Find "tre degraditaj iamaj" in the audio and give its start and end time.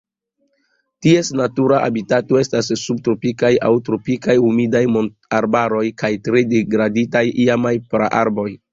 6.29-7.79